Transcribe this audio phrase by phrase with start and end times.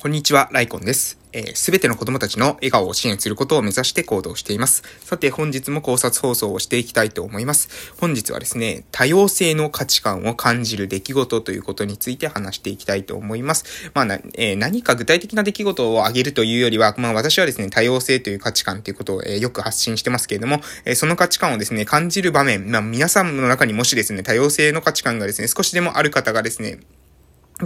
[0.00, 1.18] こんにちは、ライコンです。
[1.52, 4.82] す、べ、ての子供たちの笑顔を支援することを目指して行動しています。
[5.04, 7.92] さて、本日も考察放送をしていきたいと思います。
[7.98, 13.90] 本日はですね、多様性の価値観を感じる出来事ということについて話していきたいと思います。
[13.92, 14.06] まあ、
[14.38, 26.80] えー、何か具体的な出来事を挙げるというよりは、まあ、私はですね、多様性という価値観ということを、えー、よく発信してますけれども、え、その価値観をですね、感じる場面、まあ、皆さんの中にもしですね、多様性の価値観がですね、少しでもある方がですね、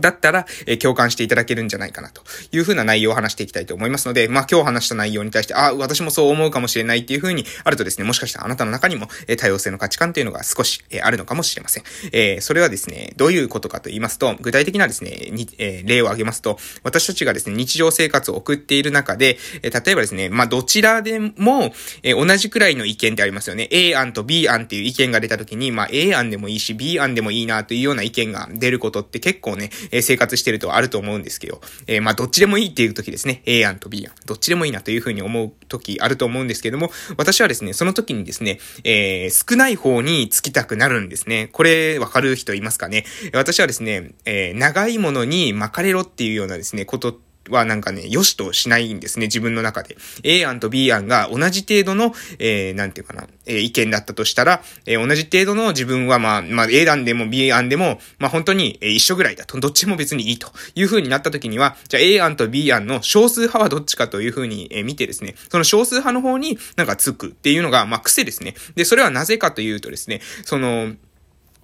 [0.00, 2.22] だったら、えー、共感していただけるんじゃないかなと
[2.52, 11.84] いうふうな内容を話していきたいと思いますので、まあ今日話した内容に対して、あ、私もそう思うかもしれないっていうふうにあるとですね、もしかしたらあなたの中にも、えー、多様性の価値観っていうのが少し、えー、あるのかもしれません。
[12.12, 23.68] えー、それはですね、どういうことかと言いますと、具体的なですね、にえ、例を挙げますと、私たちがですね、日常生活を送っている中で、え、例えばですね、まあどちらでも、え、同じくらいの意見ってありますよね。
[23.70, 33.42] A 案と B 案っていう意見が出た時に、まあ A 案でもいいし、B 案でもいいなというような意見が出ることって結構ね、え、生活してるとあると思うんですけど、え、まあ、どっちでもいいっていう時ですね。
[33.46, 34.12] A 案と B 案。
[34.26, 41.48] どっちでもいいなというふうに思う時あると思うんですけども、私はですね、その時にですね、えー、少ない方につきたくなるんですね。
[41.52, 43.04] これ、わかる人いますかね？
[43.32, 47.18] 私はですね、えー、長いものに巻かれろっていうようなですね、こと
[47.50, 49.96] はなんかね、良しとしないんですね、自分の中で。
[50.22, 59.58] A 案と B 案が同じ程度の、えー、なんていうかな、えー、意見だったとしたら、えー、同じ程度の自分はまあ、まあ A 案でも B 案でも、まあ本当に、えー、一緒ぐらいだと。
[59.60, 68.54] どっちも別にいいという風になった時には、じゃあ A 案と B 案の少数派はどっちかという風に、え、見てですね、その少数派の方になんかつくっていうのが、まあ癖ですね。
[68.74, 70.94] で、それはなぜかというとですね、その、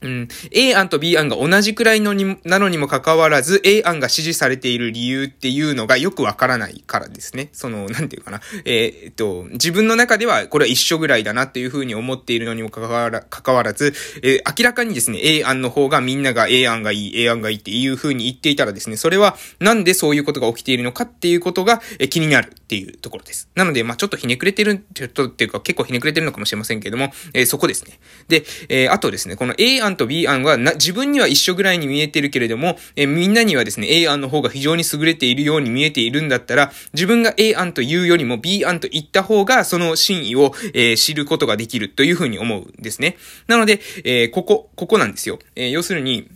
[0.03, 0.29] うん。
[0.51, 7.51] A 案と B 案が同じくらいのに、なのにもかかわらず、A 案が支持されている理由っていうのがよくわからないからですね。
[7.53, 8.41] その、なんていうかな。
[8.65, 23.49] えー、っと、自分の中ではこれは一緒ぐらいだなっていうふうに思っているのにもかかわら、かかわらず、えー、明らかにですね、A 案の方がみんなが A 案がいい、A 案がいいっていうふうに言っていたらですね、それはなんでそういうことが起きているのかっていうことが、えー、気になるっていうところです。
[23.55, 27.99] なので、まあちょっとひねくれてる、ちょっとっていうか結構ひねくれてるのかもしれませんけれども、えー、そこですね。
[28.29, 43.17] で、えー、あとですね、この A 案と B 案はな、自分には一緒ぐらいに見えてるけれども、えー、みんなにはですね、A 案の方が非常に優れているように見えているんだったら、自分が A 案というよりも B 案と言った方が、その真意を、えー、知ることができるというふうに思うんですね。
[43.47, 45.39] なので、えー、ここ、ここなんですよ。
[45.57, 46.29] えー、要するに、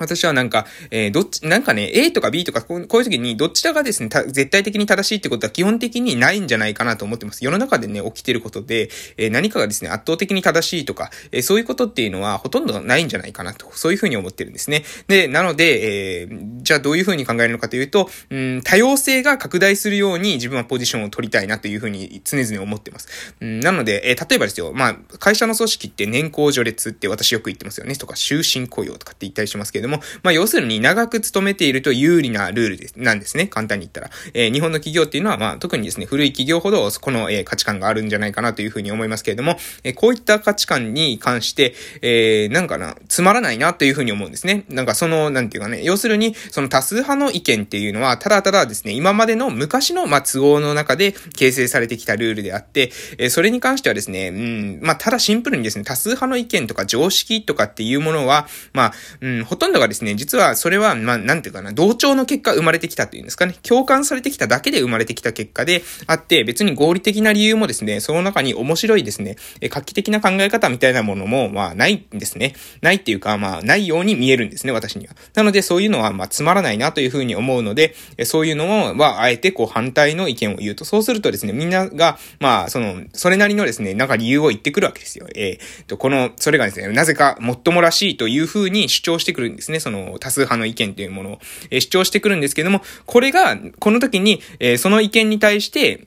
[0.00, 7.44] 私はなんか、えー、どっち、なんかね、A とか B とかこう、こういう時にどちらがですね、絶対的に正しいってことは基本的にないんじゃないかなと思ってます。
[7.44, 14.84] 世の中でね、起きてることで、えー、何かがですね、圧倒的に正しいとか、えー、そういうことっていうのはほとんどないんじゃないかなと、そういうふうに思ってるんですね。
[15.06, 23.34] で、なので、えー、じゃあどういうふうに考えるのかというと、うん、多様性が拡大するように自分はポジションを取りたいなというふうに常々思ってます。
[23.40, 29.89] うん、なので、えー、例えばですよ、まあ、会社の組織って年功序列って私よく言ってますよね、とか、終身雇用とかって言ったりしますけれども、
[30.22, 33.46] まあ、要するにに長く勤めていると有利なルールです、なんですね。
[33.46, 34.10] 簡単に言ったら。
[34.32, 44.64] えー、日本の企業っていうのは、まあ、特にですね、古い企業ほど、この、えー、価値観があるんじゃないかなというふうに思いますけれども、えー、こういった価値観に関して、えー、なんかな、つまらないなというふうに思うんですね。
[44.68, 63.54] なんかその、なんていうかね、要するに、その多数派の意見っていうのは、ただただですね、今までの昔の、まあ、都合の中で形成されてきたルールであって、えー、それに関してはですね、うん、まあ、ただシンプルにですね、多数派の意見とか常識とかっていうものは、まあ、うん、ほとんどがですね、実はそれは、まあ、なんていうかな、同調の結果生まれてきたっていうんですかね。
[63.62, 72.54] 共感されてきただけで生まれてきた結果であって、別に合理的な理由もですね、その中に面白いですね、画期的な考え方みたいなものも、まあ、ないんですね。
[72.80, 75.14] ないっていうか、まあ、ないように見えるんですね、私には。
[75.34, 85.26] なので、そういうのは、まあ、つまらないなというふうに思うので、そういうのは、あえて、こう、反対の意見を言うと、そうするとですね、みんなが、まあ、その、それなりのですね、なんか理由を言ってくるわけですよ。
[85.34, 91.38] えー、と、この、それがですね、なぜか、もっともらしいというふうに主張してくるんですですね、その、多数派の意見というものを。
[91.70, 96.06] え主張してくるんですけども、これが、この時に、えその意見に対して、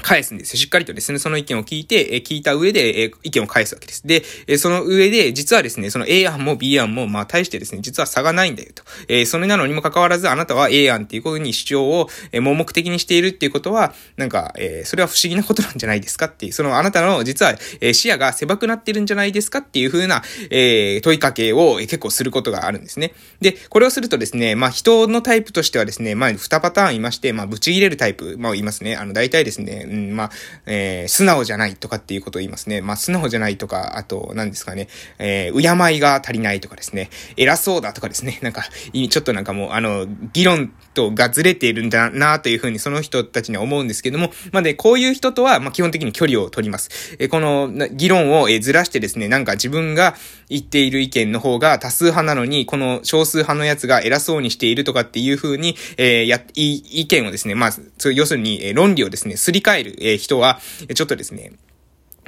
[0.00, 0.58] 返すんですよ。
[0.58, 4.06] しっかりとですね、その意見を聞いて、え聞いた上で、え意見を返すわけです。
[4.06, 8.82] で、えその上で、実はですね、その A 案も B 案も、まあ、対してですね、実は差がないんだよと。
[9.08, 23.12] えそれなのにもかかわらず、あなたは A 案っていうことに主張を、え盲目的にしているっていうことは、なんか、えそれは不思議なことなんじゃないですかっていう、そのあなたの、実は、え視野が狭くなってるんじゃないですかっていう風な、え問いかけを、え結構することがあるんですね。
[23.40, 28.96] で、これをするとですね、まあ、人のタイプとしてはですね、まあ、2パターンいまして、まあ、ブチ切れるタイプ、まあ、いますね。
[28.96, 30.30] あの、大体ですね、うん、まあ、
[30.66, 32.80] えー、素直じゃないとかっていうことを言いますね。
[32.80, 34.88] まあ、素直じゃないとか、あと、何ですかね、
[35.18, 47.16] えー、敬いが足りないとかですね、偉そうだとかですね、 なんか、ちょっとなんかもう、あの、議論とがずれているんだなというふうにその人たちには思うんですけども、まあ、で、こういう人とは、まあ、基本的に距離を取ります。
[47.18, 50.16] えー、この、議論を、えー、ずらしてですね、なんか自分が
[50.48, 57.70] 言っている意見の方が多数派なのに、この少数派のやつが偉そうにしているとかっていうふうに、えー、や、意見をですね、まあ、
[58.10, 60.60] 要するに、えー、論理をですね、すり替ええ、人は、
[60.94, 61.52] ちょっとですね、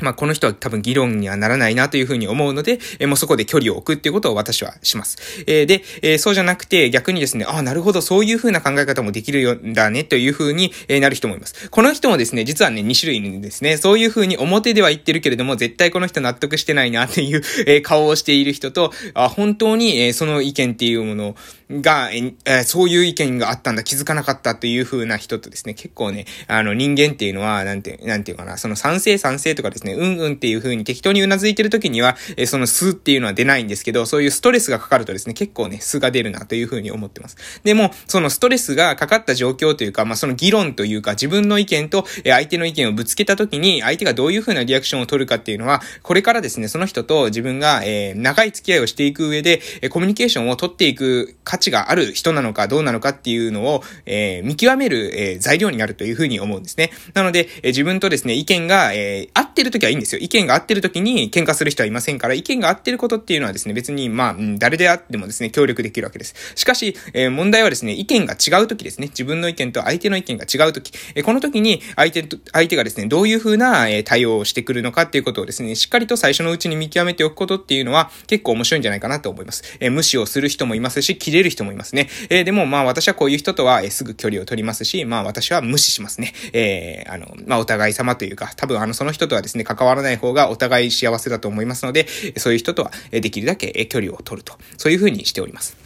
[0.02, 5.44] まあ、この人は多分議論にはならないなというふうに思うので、えー、もうそこで距離を置くっていうことを私はします。
[5.46, 11.70] えー、で、えー、そうじゃなくて逆にですね、ああ、なるほど、そういうふうな考え方もできるよんだねというふうに、えなる人もいます。
[11.70, 13.76] この人もですね、実はね、2種類いるんですね。
[13.76, 21.36] そういうふうに表では言ってるけれども、絶対この人納得してないなっていう、え顔をしている人と、あ本当に、えその意見っていうものを
[21.80, 37.36] が、えそういう意見があったんだ、気づかなかったというふうな人とですね、結構ね、あの人間っていうのは、なんて、なんていうかな、その賛成賛成とかですね、うんうんっていう風に適当に頷いてる時には、え、その素っていうのは出ないんですけど、そういうストレスがかかるとですね、結構ね、素が出るなという風に思ってます。
[37.64, 56.90] でも、そのストレスがかかった状況というか、まあ、その議論というか、自分の意見と、え相手の意見をぶつけた時に、相手がどういう風なリアクションを取るかっていうのは、これからですね、その人と自分が、えー、長い付き合いをしていく上で、えコミュニケーションを取っていく値がある人なのかどうなのかっていうのを、えー、見極める、えー、材料になるという風に思うんですね。
[57.14, 60.20] なので、え自分とですね、意見が、え合ってる時はいいんですよ。
[60.20, 66.34] 意見が合ってる時に、喧嘩する人はいませんから、意見が合ってることっていうのはですね、別に、まあ、誰であってもですね、協力できるわけです。
[66.54, 79.62] しかし、え、問題はですね、意見が違うときですね、自分の意見と相手の意見が違うとき、え、この時に、相手と、相手がですね、どういう風な、え、対応をしてくるのかっていうことをですね、しっかりと最初のうちに見極めておくことっていうのは、結構面白いんじゃないかなと思います。
[79.80, 82.08] え、無視をする人もいますし、切れる人もいますね。
[82.28, 86.32] えー、でも、まあ、私はこういう人とは、えー、すぐ距離を取りますし、まあ、私は無視しますね。
[86.52, 92.06] えー、あの、まあ、お互い様というか、多分、あの、その人とはですね、関わらない方がお互い幸せだと思いますので、
[92.36, 95.76] そういう人とはえできるだけ距離を取ると、そういうふうにしております。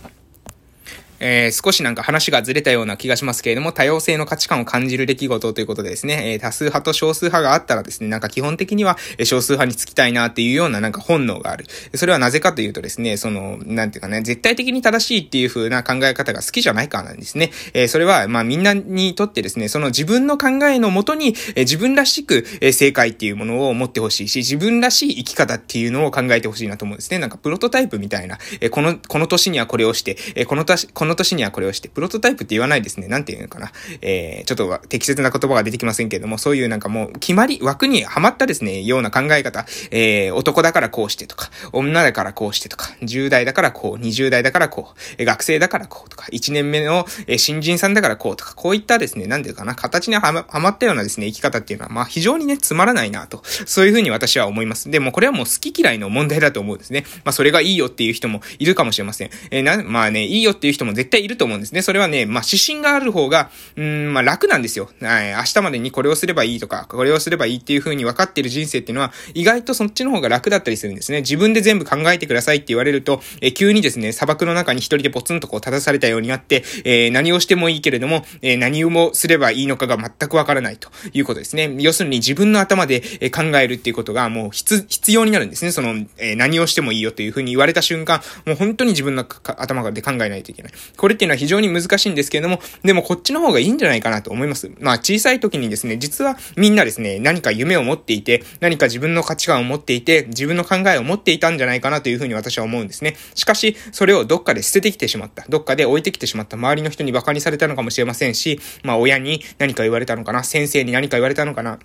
[1.20, 11.66] えー、少しなんか話がずれたような気がしますけれども、多様性の価値観を感じる出来事ということでですね、えー、多数派と少数派があったらですね、なんか基本的には少数派につきたいなっていうようななんか本能がある。
[11.94, 17.50] それはなぜかというとですね、その、なんていうかね、絶対的に正しいっていう風な考え方が好きじゃないからなんですね。
[17.74, 27.18] えー、それは、まあみんなにとってですね、その自分の考えのもとに、え自分らしく、え正解っていうものを持ってほしいし、自分らしい生き方っていうのを考えてほしいなと思うんですね。
[27.18, 33.08] なんかプロトタイプみたいな、えこの、この年にはこれをして、えこの年、このの年にはこれをして、プロトタイプって言わないですね。
[33.08, 33.72] なんていうのかな。
[34.02, 47.06] えー、ちょっと適切な言葉が出てきませんけれども、そういうなんかもう決まり、枠にはまったですね、ような考え方、えー、男だからこうしてとか、女だからこうしてとか、10代だからこう、20代だからこう、学生だからこうとか、1年目の
[47.36, 54.90] 新人さんだからこうとか、こういったですね、なんていうかな、形にはまはまったようなですね、生き方っていうのは、まあ非常にね、つまらないなと、そういうふうに私は思います。
[54.90, 57.04] でもこれはもう好き嫌いの問題だと思うんですね。
[57.24, 59.30] まあそれがいいよっていう人もいるかもしれません。
[59.50, 61.82] えー、な、まあね、いいよっていう人も絶対いると思うんですね。
[61.82, 64.90] それはね、まあ指針がある方が、うん、まあ楽なんですよ。
[65.00, 65.30] はい。
[65.30, 71.20] 明日までにこれをすればいいとか、これをすればいいっていう風に分かってる人生っていうのは、意外とそっちの方が楽だったりするんですね。
[71.20, 81.74] 自分で全部考えてくださいって言われると、え急にですね、砂漠の中に一人でポツンとこう立たされたようになって、えー、何をしてもいいけれども、えー、何をすればいいのかが全くわからないということですね。
[81.78, 83.00] 要するに自分の頭で
[83.30, 85.72] 考えるっていうことがもう必、必要になるんですね。
[85.72, 90.72] その、えー、何をしてもいいよという風に言われた瞬間、もう本当に自分の頭で考えないといけない。
[90.96, 94.70] これっていうのは非常に難しいんですけれども、でもこっちの方がいいんじゃないかなと思います。
[94.80, 103.16] まあ小さい時にですね、実はみんなですね、何か夢を持っていて、何か自分の価値観を持っていて、自分の考えを持っていたんじゃないかなというふうに私は思うんですね。
[103.34, 105.44] しかし、それをどっかで捨ててきてしまった。
[105.48, 106.56] どっかで置いてきてしまった。
[106.56, 111.78] 周りの人に馬鹿にされたのかもしれませんし、まあ親に何か言われたのかな、先生に何か言われたのかな？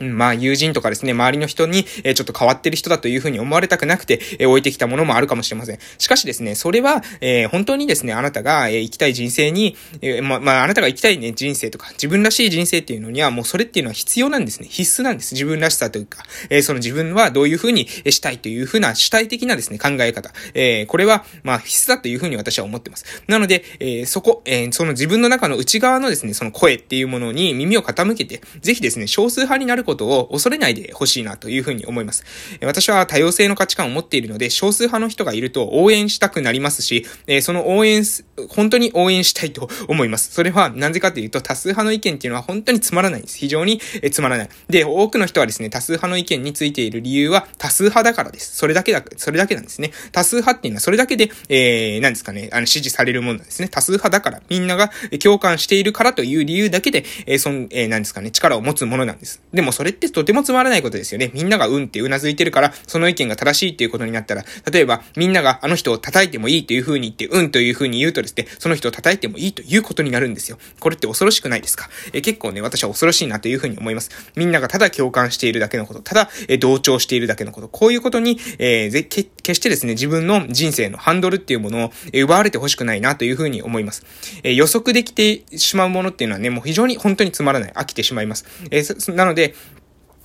[0.00, 5.78] まあ、友人とかですね、周りの人に、え、ちょっと変わってる人だというふうに思われたくなくて、え、置いてきたものもあるかもしれません。
[5.98, 14.68] しかしですね、それは、え、本当にですね、あなたが、え、生きたい人生に、え、ま、まあ、あなたが生きたいね、人生とか、自分らしい人生っていうのには、もうそれっていうのは必要なんですね。
[14.70, 15.34] 必須なんです。
[15.34, 20.32] 自分らしさというか、え、その自分はどういうふうにしたいというふうな主体的なですね、考え方。
[20.54, 23.04] え、これは、まあ、必須だというふうに私は思ってます。
[23.26, 32.24] なので、え、そこ、え、その自分の中の内側のですね、その声っていうものに耳を傾けて、ぜひですね、少数派になるこことを恐れないでほしいなというふうに思います。
[32.62, 37.06] 私は多様性の価値観を持っているので、少数派の人がいると応援したくなりますし、
[37.42, 38.04] その応援、
[38.48, 40.32] 本当に応援したいと思います。
[40.32, 43.38] それは、なぜかというと、多数派の意見っていうのは本当につまらないんです。
[43.38, 44.48] 非常に、つまらない。
[44.68, 48.56] で、多くの人はですね、多数派の意見についている理由は、多数派だからです。
[48.56, 49.92] それだけだ、それだけなんですね。
[50.12, 53.68] 多数派っていうのは、それだけで、えー、何ですかね、あの、支持されるものなんですね。
[53.68, 54.90] 多数派だから、みんなが
[55.22, 59.42] 共感しているからという理由だけで、えー、そん、えー、何ですかね、力を持つものなんです。
[59.52, 61.30] でも、それってとてもつまらないことですよね。
[61.34, 70.58] みんながうんって頷いてるから、その意見が正しいっていうことになったら、例えば、みんながあの人を叩いてもいいという風に言って、うんという風に言うとですね、その人を叩いてもいいということになるんですよ。
[70.80, 71.88] これって恐ろしくないですか？
[72.12, 74.10] え、結構ね、私は恐ろしいなという風に思います。
[74.36, 84.04] みんながただ共感しているだけのこと、ただ、え、同調しているだけのこと、こういうことに、えー、ぜ、決してですね、自分の人生のハンドルっていうものを、え、奪われてほしくないなという風に思います。
[84.42, 87.72] え、予測できてしまうものっていうのはね、もう非常に本当につまらない。
[87.72, 88.44] 飽きてしまいます。
[88.70, 89.54] え、なので、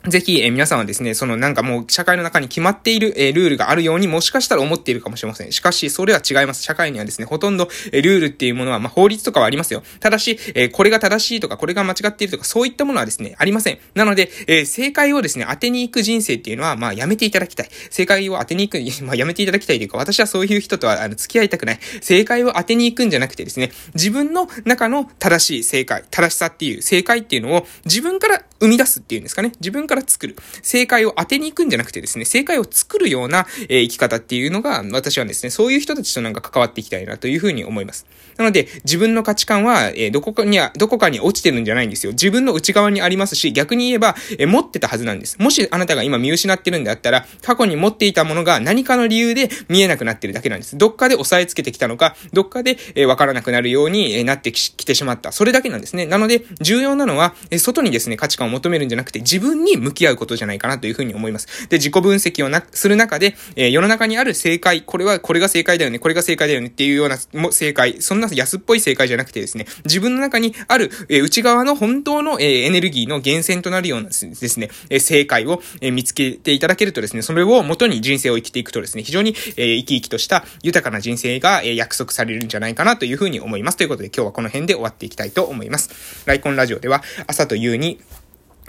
[0.08, 5.52] ぜひ、えー、皆さんはですね、そのなんかもう社会の中に決まっている、えー、ルールがあるようにもしかしたら思っているかもしれません。
[5.52, 6.64] しかし、それは違います。
[6.64, 9.84] 社会にはですね、ほとんど、えー、ルールっていうものは、まあ、法律とかはありますよ。
[10.00, 13.80] ただし、えこれが正しいとか、これが間違っているとか、そういったものはですね、ありません。
[13.96, 17.70] なので、え正解をですね、当てに行く人生っていうのは、まあ、やめていただきたい。
[17.90, 21.80] 正解を当てに行く、 まあ、やめていただきたいというか、私はそういう人とは、あの、付き合いたくない。
[22.02, 29.52] 正解を当てに行くんじゃなくてですね、自分の中の正しい正解、正しさっていう、正解っていうのを自分から生み出すっていうんですかね。
[29.60, 30.36] 自分から作る。
[30.62, 38.06] 正解を当てに行くんじゃなくてですね、正解を作るような、え、生き方っていうのが、私はですね、そういう人たちとなんか関わっていきたいなというふうに思います。
[38.38, 42.12] なので、自分の価値観は、え、どこかには、どこかに落ちてるんじゃないんですよ。
[42.12, 45.38] 自分の内側にありますし、逆に言えば、え、持ってたはずなんです。
[45.40, 50.78] もしあなたが今見失ってるんであったら、過去に持っていたものが何かの理由で見えなくなってるだけなんです。
[50.78, 55.32] どっかで押さえつけてきたのか、どっかで、え、わからなくなるように、え、なってきてしまった。
[55.32, 56.06] それだけなんですね。
[56.06, 61.68] なので、重要なのは、え、外にですね、価値観を求めるんじゃなくて、自分に向き合うことじゃないかなというふうに思います。。
[61.70, 83.78] で、自己分析をな、する中で、えー、世の中にある正解、これは、これが正解だよね、これが正解だよねっていうような、も、正解、そんな安っぽい正解じゃなくてですね、自分の中にある、えー、内側の本当の、えー、エネルギーの源泉となるようなですね、えー、正解を、えー、見つけていただけるとですね、それを元に人生を生きていくとですね、非常に、えー、生き生きとした豊かな人生が、えー、約束されるんじゃないかなというふうに思います。
[83.78, 86.24] ということで今日はこの辺で終わっていきたいと思います。
[86.26, 88.00] ライコンラジオでは朝と夕に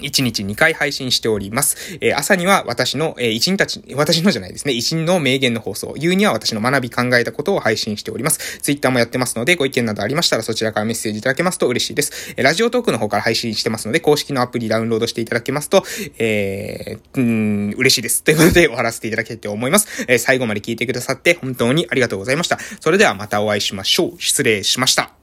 [0.01, 1.99] 1日2回配信しております。
[2.01, 5.95] えー、朝には私の、えー、一人たち、私のじゃないですね、一人の名言の放送。
[5.97, 8.61] 夕には私の学び考えたことを配信しております。
[8.61, 12.35] ツイッターもやってますので、ご意見などありましたらそちらからメッセージいただけますと嬉しいです。
[12.37, 15.83] えー、ラジオトークの方から配信してますので、公式のアプリダウンロードしていただけますと、
[16.19, 18.23] えー、うん、嬉しいです。
[18.23, 20.05] ということで終わらせていただけて思います。
[20.09, 22.59] えー、最後まで聞いてくださって本当にありがとうございました。
[22.81, 24.13] それではまたお会いしましょう。
[24.19, 25.18] 失礼しました。